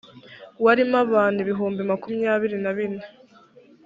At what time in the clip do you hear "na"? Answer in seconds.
2.63-2.71